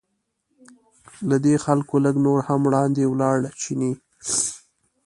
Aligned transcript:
له 1.29 1.37
دې 1.45 1.55
خلکو 1.65 1.95
لږ 2.05 2.15
نور 2.25 2.39
هم 2.47 2.59
وړاندې 2.67 3.03
ولاړ 3.07 3.37
چیني. 3.61 3.93